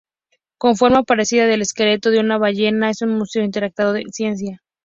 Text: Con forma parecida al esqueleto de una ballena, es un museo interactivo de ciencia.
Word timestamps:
Con 0.57 0.77
forma 0.77 1.03
parecida 1.03 1.43
al 1.43 1.61
esqueleto 1.61 2.09
de 2.09 2.19
una 2.19 2.39
ballena, 2.39 2.89
es 2.89 3.03
un 3.03 3.09
museo 3.09 3.43
interactivo 3.43 3.93
de 3.93 4.05
ciencia. 4.11 4.63